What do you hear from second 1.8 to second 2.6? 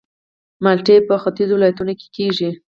کې کیږي